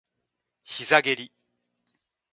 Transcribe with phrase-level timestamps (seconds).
[0.63, 1.31] 膝蹴り